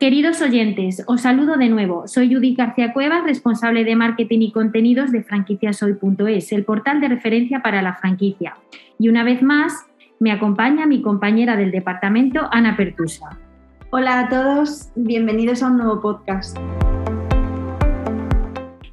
[0.00, 2.08] Queridos oyentes, os saludo de nuevo.
[2.08, 7.60] Soy Judith García Cuevas, responsable de marketing y contenidos de franquiciasoy.es, el portal de referencia
[7.60, 8.56] para la franquicia.
[8.98, 9.74] Y una vez más,
[10.18, 13.38] me acompaña mi compañera del departamento, Ana Pertusa.
[13.90, 16.56] Hola a todos, bienvenidos a un nuevo podcast.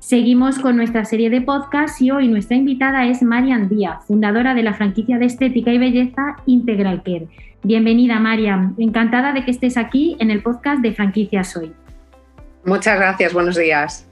[0.08, 4.64] Seguimos con nuestra serie de podcasts y hoy nuestra invitada es Marian Díaz, fundadora de
[4.64, 7.28] la franquicia de estética y belleza Integral Care
[7.62, 8.74] Bienvenida, Mariam.
[8.78, 11.74] Encantada de que estés aquí en el podcast de Franquicias Hoy.
[12.64, 14.08] Muchas gracias, buenos días.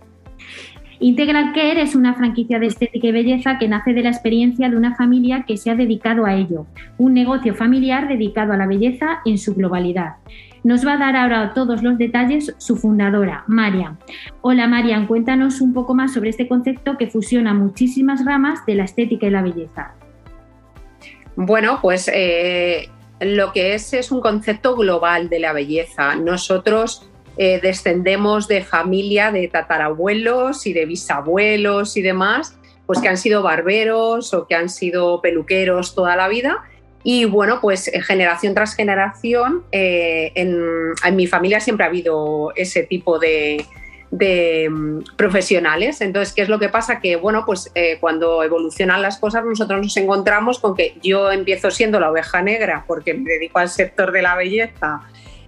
[0.99, 4.77] Integral Care es una franquicia de estética y belleza que nace de la experiencia de
[4.77, 9.19] una familia que se ha dedicado a ello, un negocio familiar dedicado a la belleza
[9.25, 10.15] en su globalidad.
[10.63, 13.97] Nos va a dar ahora todos los detalles su fundadora, Mariam.
[14.41, 18.85] Hola Mariam, cuéntanos un poco más sobre este concepto que fusiona muchísimas ramas de la
[18.85, 19.93] estética y la belleza.
[21.35, 26.15] Bueno, pues eh, lo que es es un concepto global de la belleza.
[26.15, 33.17] Nosotros eh, descendemos de familia de tatarabuelos y de bisabuelos y demás, pues que han
[33.17, 36.63] sido barberos o que han sido peluqueros toda la vida.
[37.03, 42.83] Y bueno, pues eh, generación tras generación, eh, en mi familia siempre ha habido ese
[42.83, 43.65] tipo de,
[44.69, 45.99] mm, profesionales.
[45.99, 47.01] Entonces, ¿qué es lo que pasa?
[47.01, 47.69] Que, bueno, pues
[47.99, 52.85] cuando evolucionan las cosas, nosotros nos encontramos con que yo empiezo siendo la oveja negra
[52.87, 55.01] porque me dedico al sector de la belleza,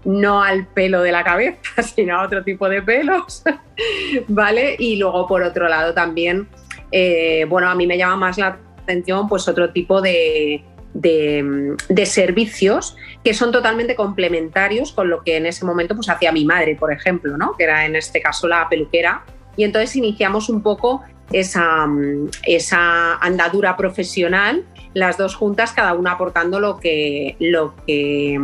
[0.08, 3.44] no al pelo de la cabeza, sino a otro tipo de pelos,
[4.28, 4.76] ¿vale?
[4.80, 6.48] Y luego, por otro lado, también,
[6.92, 12.96] eh, bueno, a mí me llama más la atención, pues otro tipo de, de, servicios
[13.22, 16.94] que son totalmente complementarios con lo que en ese momento pues, hacía mi madre, por
[16.94, 17.54] ejemplo, ¿no?
[17.58, 19.26] que era en este caso la peluquera.
[19.58, 21.88] Y entonces iniciamos un poco esa,
[22.44, 28.40] esa andadura profesional, las dos juntas, cada una aportando lo que, lo que,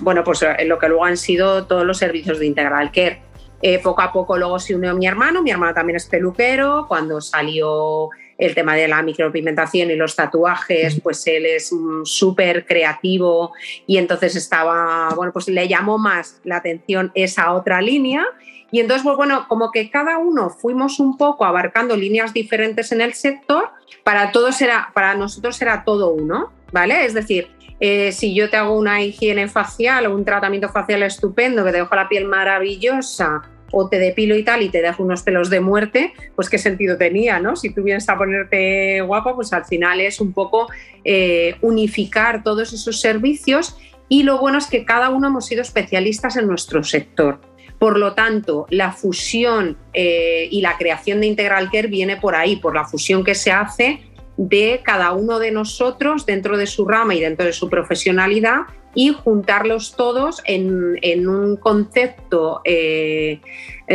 [0.00, 3.22] bueno, pues lo que luego han sido todos los servicios de Integral Care.
[3.62, 7.22] Eh, poco a poco luego se unió mi hermano, mi hermano también es peluquero, cuando
[7.22, 11.70] salió el tema de la micropigmentación y los tatuajes, pues él es
[12.04, 13.52] súper creativo
[13.86, 18.24] y entonces estaba, bueno, pues le llamó más la atención esa otra línea.
[18.70, 23.00] Y entonces, pues bueno, como que cada uno fuimos un poco abarcando líneas diferentes en
[23.00, 23.70] el sector,
[24.02, 27.04] para todos era, para nosotros era todo uno, ¿vale?
[27.04, 31.64] Es decir, eh, si yo te hago una higiene facial o un tratamiento facial estupendo
[31.64, 33.42] que te dejo la piel maravillosa,
[33.76, 36.96] o te depilo y tal y te dejo unos pelos de muerte, pues qué sentido
[36.96, 37.56] tenía, ¿no?
[37.56, 40.68] Si tú vienes a ponerte guapa, pues al final es un poco
[41.04, 43.76] eh, unificar todos esos servicios
[44.08, 47.40] y lo bueno es que cada uno hemos sido especialistas en nuestro sector.
[47.78, 52.56] Por lo tanto, la fusión eh, y la creación de Integral Care viene por ahí,
[52.56, 54.00] por la fusión que se hace
[54.36, 58.62] de cada uno de nosotros dentro de su rama y dentro de su profesionalidad
[58.94, 63.40] y juntarlos todos en, un concepto, eh,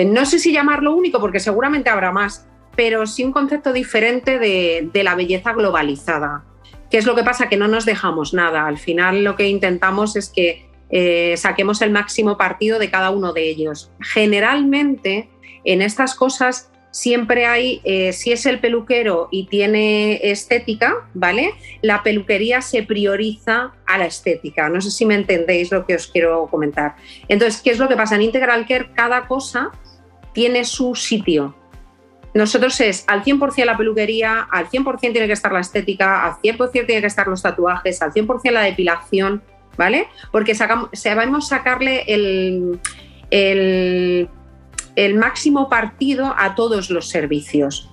[0.06, 5.04] no sé si llamarlo único, porque seguramente habrá más, pero sí un concepto diferente de,
[5.04, 6.44] la belleza globalizada.
[6.90, 7.48] ¿Qué es lo que pasa?
[7.50, 8.66] Que no nos dejamos nada.
[8.66, 13.32] Al final lo que intentamos es que eh, saquemos el máximo partido de cada uno
[13.32, 13.92] de ellos.
[14.02, 15.30] Generalmente
[15.64, 21.54] en estas cosas siempre hay, eh, si es el peluquero y tiene estética, ¿vale?
[21.82, 24.68] La peluquería se prioriza a la estética.
[24.68, 26.96] No sé si me entendéis lo que os quiero comentar.
[27.30, 28.16] Entonces, ¿qué es lo que pasa?
[28.16, 29.72] En Integral Care cada cosa
[30.34, 31.56] tiene su sitio.
[32.34, 36.86] Nosotros es al 100% la peluquería, al 100% tiene que estar la estética, al 100%
[36.86, 39.42] tiene que estar los tatuajes, al 100% la depilación,
[39.78, 40.08] ¿vale?
[40.32, 42.80] Porque sacamos, sabemos sacarle el,
[43.32, 44.30] el
[45.06, 47.90] el máximo partido a todos los servicios.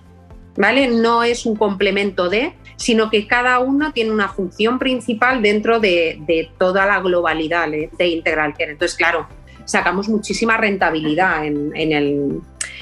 [0.56, 0.88] ¿Vale?
[0.88, 6.50] No es un complemento de, sino que cada uno tiene una función principal dentro de,
[6.58, 8.72] toda la globalidad de Integral Care.
[8.72, 9.26] Entonces, claro,
[9.66, 12.40] sacamos muchísima rentabilidad en, el,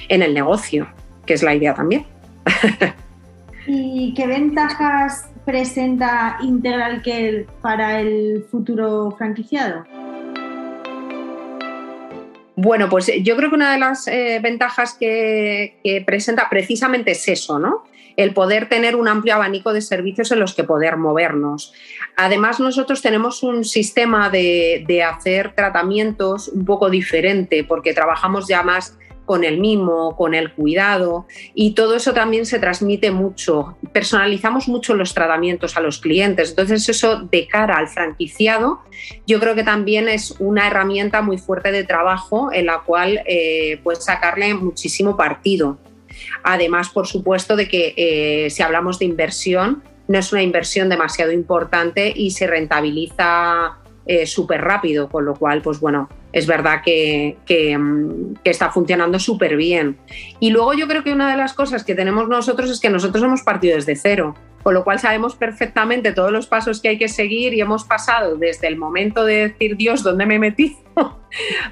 [0.08, 0.86] en el negocio,
[1.26, 2.06] que es la idea también.
[3.66, 9.84] ¿Y qué ventajas presenta Integral Care para el futuro franquiciado?
[12.56, 17.28] Bueno, pues eh, yo creo que una de las eh, ventajas que, presenta precisamente es
[17.28, 17.84] eso, ¿no?
[18.16, 21.72] El poder tener un amplio abanico de servicios en los que poder movernos.
[22.16, 28.62] Además, nosotros tenemos un sistema de, de hacer tratamientos un poco diferente porque trabajamos ya
[28.62, 33.76] más con el mimo, con el cuidado y todo eso también se transmite mucho.
[33.93, 38.81] Personalizamos mucho los tratamientos a los clientes, entonces eso de cara al franquiciado
[39.26, 43.81] yo creo que también es una herramienta muy fuerte de trabajo en la cual eh,
[43.82, 45.79] puedes sacarle muchísimo partido.
[46.43, 51.32] Además, por supuesto, de que eh, si hablamos de inversión, no es una inversión demasiado
[51.32, 57.36] importante y se rentabiliza eh, súper rápido, con lo cual, pues bueno, es verdad que,
[57.78, 59.96] mm, está funcionando súper bien.
[60.40, 63.22] Y luego yo creo que una de las cosas que tenemos nosotros es que nosotros
[63.22, 64.34] hemos partido desde cero,
[64.64, 68.36] con lo cual sabemos perfectamente todos los pasos que hay que seguir y hemos pasado
[68.36, 70.76] desde el momento de decir, Dios, ¿dónde me metí?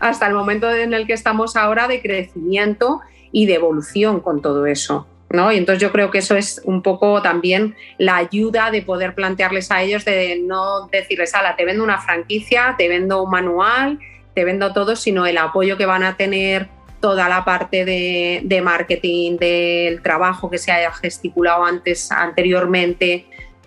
[0.00, 3.00] hasta el momento en el que estamos ahora de crecimiento
[3.32, 5.08] y de evolución con todo eso.
[5.32, 9.70] Y entonces yo creo que eso es un poco también la ayuda de poder plantearles
[9.70, 13.98] a ellos, de no decirles, ala, te vendo una franquicia, te vendo un manual,
[14.34, 16.68] te vendo todo, sino el apoyo que van a tener
[17.00, 23.26] toda la parte de, marketing, del trabajo que se haya gesticulado antes, anteriormente.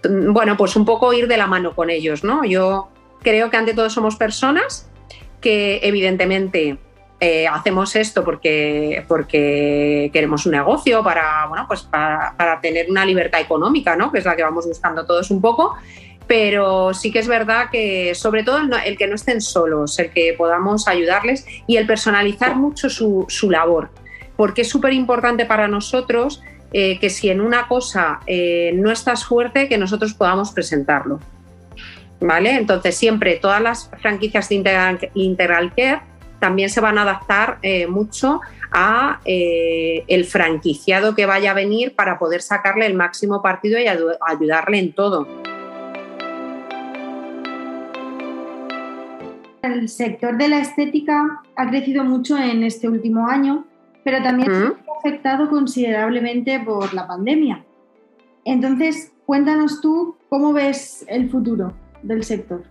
[0.10, 2.46] Bueno, pues un poco ir de la mano con ellos, ¿no?
[2.46, 2.90] Yo
[3.22, 4.90] creo que ante todo somos personas
[5.42, 6.78] que evidentemente
[7.20, 13.42] eh, hacemos esto porque, porque queremos un negocio para, bueno, pues para, tener una libertad
[13.42, 14.12] económica, ¿no?
[14.12, 15.76] que es la que vamos buscando todos un poco.
[16.28, 20.34] Pero sí que es verdad que, sobre todo, el que no estén solos, el que
[20.38, 23.90] podamos ayudarles y el personalizar mucho su, labor,
[24.36, 26.42] porque es súper importante para nosotros
[26.74, 31.20] eh, que si en una cosa eh, no estás fuerte, que nosotros podamos presentarlo.
[32.20, 32.56] ¿Vale?
[32.56, 36.02] Entonces, siempre todas las franquicias de Integral, Care
[36.40, 38.42] también se van a adaptar eh, mucho
[38.72, 44.80] a el franquiciado que vaya a venir para poder sacarle el máximo partido y ayudarle
[44.80, 45.45] en todo.
[49.66, 53.66] El sector de la estética ha crecido mucho en este último año,
[54.04, 57.66] pero también se ha afectado considerablemente por la pandemia.
[58.44, 61.74] Entonces, cuéntanos tú cómo ves el futuro
[62.04, 62.64] del sector.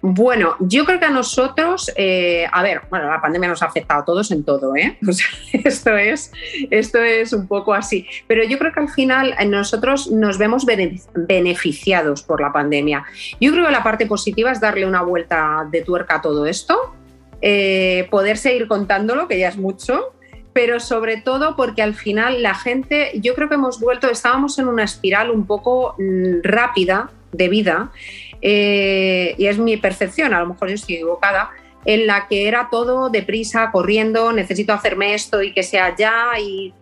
[0.00, 4.02] Bueno, yo creo que a nosotros, eh, a ver, bueno, la pandemia nos ha afectado
[4.02, 4.98] a todos en todo, ¿eh?
[5.52, 6.32] esto, es,
[6.70, 8.06] esto es un poco así.
[8.26, 13.04] Pero yo creo que al final eh, nosotros nos vemos beneficiados por la pandemia.
[13.40, 16.94] Yo creo que la parte positiva es darle una vuelta de tuerca a todo esto,
[17.40, 20.12] eh, poder seguir contándolo, que ya es mucho,
[20.52, 24.66] pero sobre todo porque al final la gente, yo creo que hemos vuelto, estábamos en
[24.66, 27.92] una espiral un poco mm, rápida de vida
[28.40, 31.50] eh, y es mi percepción, a lo mejor yo estoy equivocada,
[31.84, 36.74] en la que era todo deprisa, corriendo, necesito hacerme esto y que sea ya y,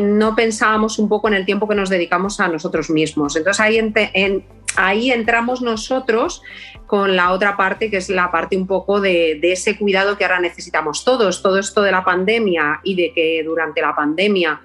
[0.00, 3.34] no pensábamos un poco en el tiempo que nos dedicamos a nosotros mismos.
[3.34, 3.80] Entonces ahí,
[4.76, 6.40] ahí entramos nosotros
[6.86, 10.38] con la otra parte, que es la parte un poco de, ese cuidado que ahora
[10.38, 14.60] necesitamos todos, todo esto de la pandemia y de que durante la pandemia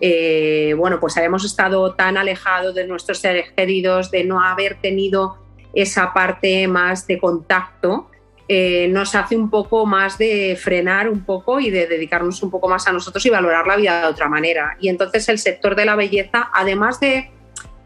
[0.00, 5.36] eh, bueno, pues habíamos estado tan alejados de nuestros seres queridos, de no haber tenido
[5.72, 8.10] esa parte más de contacto,
[8.48, 12.68] eh, nos hace un poco más de frenar un poco y de dedicarnos un poco
[12.68, 14.76] más a nosotros y valorar la vida de otra manera.
[14.80, 17.30] Y entonces el sector de la belleza, además de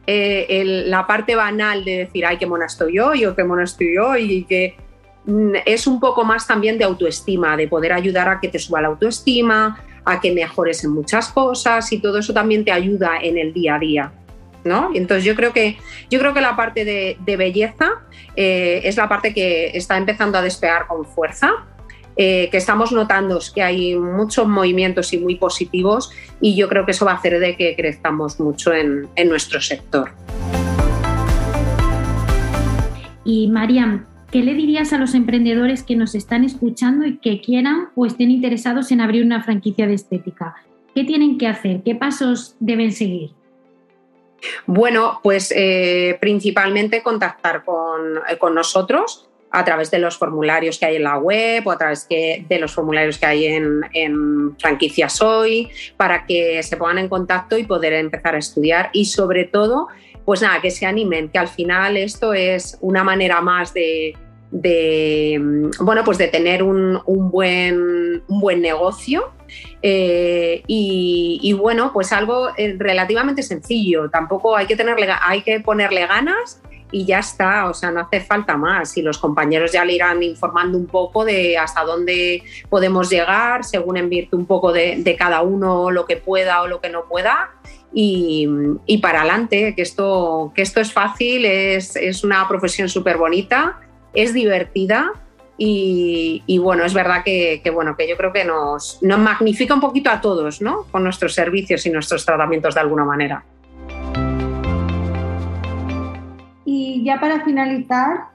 [0.07, 3.95] eh, la parte banal de decir, ay, qué mona estoy yo, yo qué mona estoy
[3.95, 4.77] yo, y que
[5.27, 8.81] mm, es un poco más también de autoestima, de poder ayudar a que te suba
[8.81, 13.39] la autoestima, a que mejores en muchas cosas y todo eso también te ayuda en
[13.39, 14.13] el día a día.
[14.65, 14.91] ¿No?
[14.95, 15.77] Entonces yo creo que,
[16.11, 18.03] yo creo que la parte de, belleza
[18.37, 21.51] eh, es la parte que está empezando a despegar con fuerza.
[22.17, 26.93] Eh, que estamos notando que hay muchos movimientos y muy positivos y yo creo que
[26.93, 30.13] eso va a hacer de que crezcamos mucho en, nuestro sector.
[33.25, 37.89] Y Mariam, ¿qué le dirías a los emprendedores que nos están escuchando y que quieran
[37.97, 40.55] o estén interesados en abrir una franquicia de estética?
[40.95, 41.83] ¿Qué tienen que hacer?
[41.83, 43.33] ¿Qué pasos deben seguir?
[44.67, 47.65] Bueno, pues eh, principalmente contactar
[48.29, 51.79] eh, con, nosotros a través de los formularios que hay en la web o a
[51.79, 57.57] través de los formularios que hay en, franquicias hoy para que se pongan en contacto
[57.57, 58.91] y poder empezar a estudiar.
[58.93, 59.87] Y sobre todo,
[60.25, 64.17] pues nada, que se animen, que al final esto es una manera más de,
[65.81, 69.33] bueno, pues de tener un, buen, un buen negocio
[69.83, 74.09] eh, y, bueno, pues algo eh, relativamente sencillo.
[74.09, 78.21] Tampoco hay que, tenerle, hay que ponerle ganas y ya está, o sea, no hace
[78.21, 78.97] falta más.
[78.97, 83.97] Y los compañeros ya le irán informando un poco de hasta dónde podemos llegar, según
[83.97, 87.51] en virtud un poco de, cada uno lo que pueda o lo que no pueda.
[87.93, 88.49] Y,
[89.03, 93.81] para adelante, que esto, que esto es fácil, es, es una profesión súper bonita,
[94.15, 95.13] es divertida
[95.57, 100.11] y, bueno, es verdad que, bueno, que yo creo que nos, nos magnifica un poquito
[100.11, 100.85] a todos, ¿no?
[100.91, 103.45] Con nuestros servicios y nuestros tratamientos de alguna manera.
[106.65, 108.29] Y ya para finalizar,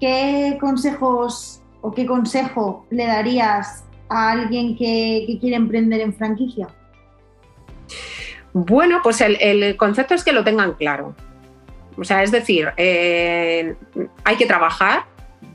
[0.00, 6.66] ¿qué consejos o qué consejo le darías a alguien que, quiere emprender en franquicia?
[8.52, 11.14] Bueno, pues el, concepto es que lo tengan claro.
[11.96, 13.74] O sea, es decir, eh,
[14.24, 15.04] hay que trabajar,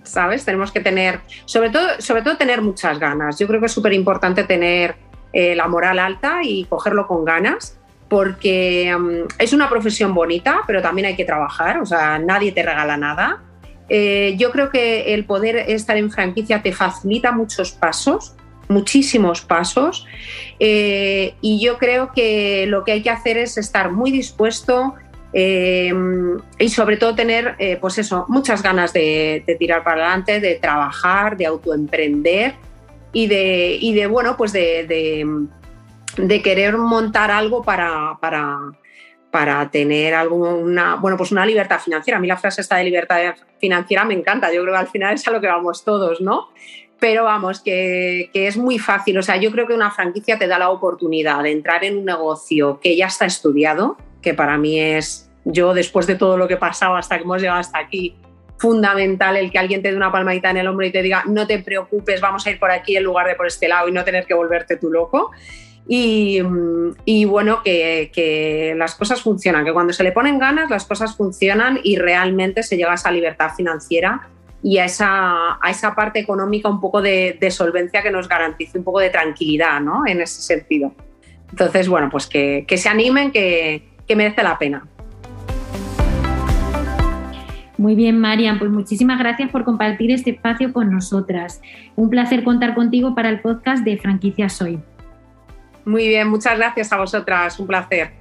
[0.04, 0.46] ¿sabes?
[0.46, 3.40] Tenemos que tener, sobre todo, sobre todo tener muchas ganas.
[3.40, 4.96] Yo creo que es súper importante tener
[5.34, 10.82] eh, la moral alta y cogerlo con ganas, porque mm, es una profesión bonita, pero
[10.82, 13.42] también hay que trabajar, o sea, nadie te regala nada.
[13.90, 18.36] Eh, yo creo que el poder estar en franquicia te facilita muchos pasos,
[18.70, 20.06] muchísimos pasos,
[20.60, 24.94] eh, y yo creo que lo que hay que hacer es estar muy dispuesto,
[25.34, 31.48] y sobre todo tener, pues eso, muchas ganas de, tirar para adelante, de trabajar, de
[31.48, 32.54] autoemprender
[33.14, 34.86] y de, y de bueno, pues de,
[36.18, 38.60] de, querer montar algo para, para,
[39.32, 42.18] para tener alguna, bueno, pues una libertad financiera.
[42.18, 45.16] A mí la frase esta de libertad financiera me encanta, yo creo que al final
[45.16, 46.50] es a lo que vamos todos, ¿no?
[47.00, 49.18] Pero vamos, que, que, es muy fácil.
[49.18, 52.06] O sea, yo creo que una franquicia te da la oportunidad de entrar en un
[52.06, 56.56] negocio que ya está estudiado, que para mí es, yo después de todo lo que
[56.56, 58.16] he pasado hasta que hemos llegado hasta aquí,
[58.58, 61.46] fundamental el que alguien te dé una palmadita en el hombro y te diga, no
[61.46, 64.04] te preocupes, vamos a ir por aquí en lugar de por este lado y no
[64.04, 65.32] tener que volverte tú loco.
[65.86, 66.42] Y,
[67.26, 71.98] bueno, que, las cosas funcionan, que cuando se le ponen ganas las cosas funcionan y
[71.98, 74.30] realmente se llega a esa libertad financiera
[74.64, 78.86] y a esa, a esa parte económica un poco de, solvencia que nos garantice un
[78.86, 80.08] poco de tranquilidad ¿no?
[80.08, 80.94] en ese sentido.
[81.50, 83.84] Entonces, bueno, pues que, se animen, que
[84.16, 84.84] merece la pena.
[87.78, 91.62] Muy bien, Marian, pues muchísimas gracias por compartir este espacio con nosotras.
[91.96, 94.80] Un placer contar contigo para el podcast de Franquicia Soy.
[95.84, 98.12] Muy bien, muchas gracias a vosotras, un placer.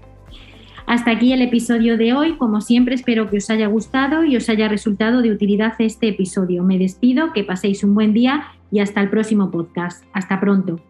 [0.87, 2.37] Hasta aquí el episodio de hoy.
[2.39, 6.65] Como siempre, espero que os haya gustado y os haya resultado de utilidad este episodio.
[6.65, 10.05] Me despido, que paséis un buen día y hasta el próximo podcast.
[10.13, 10.81] Hasta pronto.